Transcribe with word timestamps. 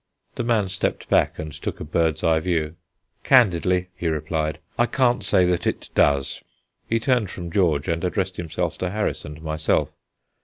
The 0.33 0.43
man 0.43 0.67
stepped 0.67 1.07
back 1.09 1.37
and 1.37 1.53
took 1.53 1.79
a 1.79 1.83
bird's 1.83 2.23
eye 2.23 2.39
view. 2.39 2.75
"Candidly," 3.23 3.89
he 3.95 4.07
replied, 4.07 4.57
"I 4.75 4.87
can't 4.87 5.23
say 5.23 5.45
that 5.45 5.67
it 5.67 5.91
does." 5.93 6.41
He 6.89 6.99
turned 6.99 7.29
from 7.29 7.51
George, 7.51 7.87
and 7.87 8.03
addressed 8.03 8.37
himself 8.37 8.79
to 8.79 8.89
Harris 8.89 9.25
and 9.25 9.39
myself. 9.43 9.91